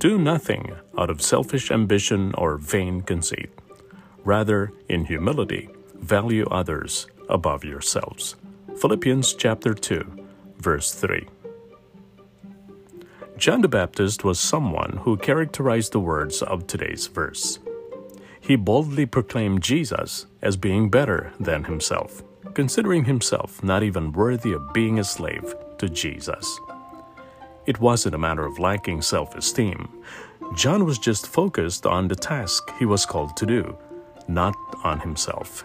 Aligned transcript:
Do 0.00 0.16
nothing 0.16 0.72
out 0.96 1.10
of 1.10 1.20
selfish 1.20 1.70
ambition 1.70 2.34
or 2.38 2.56
vain 2.56 3.02
conceit. 3.02 3.50
Rather, 4.24 4.72
in 4.88 5.04
humility, 5.04 5.68
value 5.94 6.46
others 6.46 7.06
above 7.28 7.64
yourselves. 7.64 8.36
Philippians 8.78 9.34
chapter 9.34 9.74
2, 9.74 10.24
verse 10.56 10.94
3. 10.94 11.28
John 13.36 13.60
the 13.60 13.68
Baptist 13.68 14.24
was 14.24 14.40
someone 14.40 15.00
who 15.02 15.18
characterized 15.18 15.92
the 15.92 16.00
words 16.00 16.40
of 16.40 16.66
today's 16.66 17.06
verse. 17.06 17.58
He 18.40 18.56
boldly 18.56 19.04
proclaimed 19.04 19.62
Jesus 19.62 20.24
as 20.40 20.56
being 20.56 20.88
better 20.88 21.34
than 21.38 21.64
himself, 21.64 22.22
considering 22.54 23.04
himself 23.04 23.62
not 23.62 23.82
even 23.82 24.12
worthy 24.12 24.54
of 24.54 24.72
being 24.72 24.98
a 24.98 25.04
slave 25.04 25.54
to 25.76 25.90
Jesus. 25.90 26.58
It 27.66 27.80
wasn't 27.80 28.14
a 28.14 28.18
matter 28.18 28.44
of 28.44 28.58
lacking 28.58 29.02
self 29.02 29.34
esteem. 29.34 29.88
John 30.56 30.84
was 30.84 30.98
just 30.98 31.26
focused 31.26 31.86
on 31.86 32.08
the 32.08 32.16
task 32.16 32.72
he 32.78 32.84
was 32.84 33.06
called 33.06 33.36
to 33.36 33.46
do, 33.46 33.76
not 34.26 34.56
on 34.82 35.00
himself. 35.00 35.64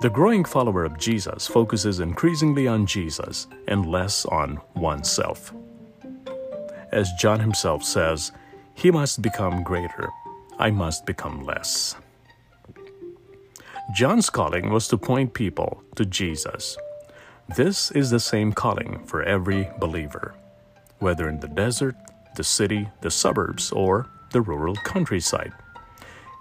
The 0.00 0.10
growing 0.10 0.44
follower 0.44 0.84
of 0.84 0.96
Jesus 0.96 1.48
focuses 1.48 1.98
increasingly 1.98 2.68
on 2.68 2.86
Jesus 2.86 3.48
and 3.66 3.90
less 3.90 4.24
on 4.26 4.60
oneself. 4.74 5.52
As 6.92 7.10
John 7.18 7.40
himself 7.40 7.82
says, 7.82 8.30
he 8.74 8.92
must 8.92 9.22
become 9.22 9.64
greater, 9.64 10.08
I 10.58 10.70
must 10.70 11.04
become 11.04 11.44
less. 11.44 11.96
John's 13.92 14.30
calling 14.30 14.70
was 14.70 14.86
to 14.88 14.98
point 14.98 15.34
people 15.34 15.82
to 15.96 16.04
Jesus. 16.04 16.76
This 17.56 17.90
is 17.90 18.10
the 18.10 18.20
same 18.20 18.52
calling 18.52 19.04
for 19.04 19.22
every 19.22 19.68
believer, 19.80 20.34
whether 20.98 21.28
in 21.28 21.40
the 21.40 21.48
desert, 21.48 21.96
the 22.36 22.44
city, 22.44 22.88
the 23.00 23.10
suburbs, 23.10 23.72
or 23.72 24.06
the 24.32 24.40
rural 24.40 24.76
countryside. 24.76 25.52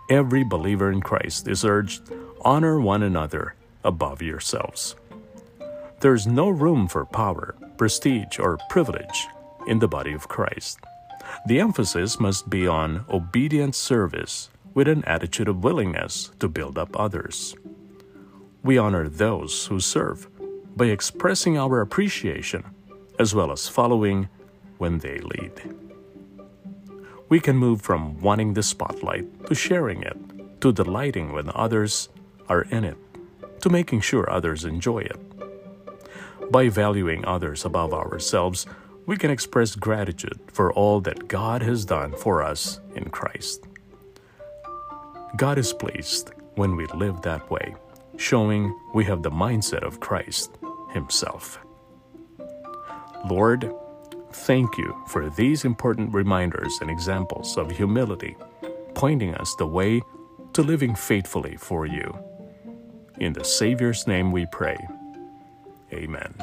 Every 0.10 0.44
believer 0.44 0.92
in 0.92 1.02
Christ 1.02 1.48
is 1.48 1.66
urged 1.66 2.02
honor 2.42 2.80
one 2.80 3.04
another 3.04 3.56
above 3.84 4.22
yourselves. 4.22 4.96
There 6.00 6.14
is 6.14 6.28
no 6.28 6.50
room 6.50 6.88
for 6.88 7.06
power, 7.06 7.56
prestige, 7.78 8.40
or 8.40 8.60
privilege 8.70 9.28
in 9.66 9.80
the 9.80 9.88
body 9.88 10.14
of 10.14 10.28
Christ. 10.28 10.80
The 11.48 11.60
emphasis 11.60 12.20
must 12.20 12.50
be 12.50 12.68
on 12.68 13.06
obedient 13.10 13.76
service 13.76 14.50
with 14.74 14.88
an 14.88 15.04
attitude 15.06 15.48
of 15.48 15.64
willingness 15.64 16.32
to 16.40 16.48
build 16.48 16.78
up 16.78 16.98
others. 17.00 17.56
We 18.64 18.78
honor 18.78 19.10
those 19.10 19.66
who 19.66 19.80
serve 19.80 20.28
by 20.76 20.86
expressing 20.86 21.58
our 21.58 21.82
appreciation 21.82 22.64
as 23.20 23.34
well 23.34 23.52
as 23.52 23.68
following 23.68 24.30
when 24.78 25.00
they 25.00 25.20
lead. 25.20 25.54
We 27.30 27.40
can 27.40 27.58
move 27.58 27.82
from 27.82 28.22
wanting 28.22 28.54
the 28.54 28.64
spotlight 28.64 29.46
to 29.48 29.56
sharing 29.56 30.02
it, 30.02 30.18
to 30.62 30.72
delighting 30.72 31.34
when 31.34 31.52
others 31.54 32.10
are 32.48 32.64
in 32.64 32.84
it, 32.84 32.98
to 33.62 33.70
making 33.70 34.02
sure 34.02 34.30
others 34.30 34.64
enjoy 34.64 35.00
it. 35.00 35.20
By 36.52 36.70
valuing 36.70 37.26
others 37.26 37.66
above 37.66 37.94
ourselves, 37.94 38.66
we 39.06 39.18
can 39.18 39.32
express 39.32 39.76
gratitude 39.76 40.40
for 40.48 40.72
all 40.74 41.02
that 41.02 41.28
God 41.28 41.62
has 41.62 41.86
done 41.86 42.14
for 42.14 42.44
us 42.44 42.80
in 42.96 43.10
Christ. 43.10 43.66
God 45.36 45.58
is 45.58 45.74
pleased 45.74 46.32
when 46.56 46.76
we 46.76 46.86
live 46.88 47.22
that 47.22 47.50
way, 47.52 47.76
showing 48.18 48.78
we 48.94 49.06
have 49.06 49.22
the 49.22 49.32
mindset 49.32 49.84
of 49.84 50.00
Christ 50.00 50.58
Himself. 50.94 51.60
Lord, 53.30 53.72
thank 54.32 54.78
you 54.78 54.96
for 55.08 55.30
these 55.30 55.66
important 55.66 56.14
reminders 56.14 56.78
and 56.82 56.90
examples 56.90 57.58
of 57.58 57.72
humility, 57.72 58.36
pointing 58.94 59.36
us 59.36 59.56
the 59.56 59.68
way 59.68 60.02
to 60.54 60.62
living 60.62 60.96
faithfully 60.96 61.56
for 61.58 61.86
you. 61.86 62.18
In 63.20 63.34
the 63.34 63.44
Savior's 63.44 64.08
name 64.08 64.32
we 64.32 64.46
pray. 64.52 64.78
Amen. 65.94 66.34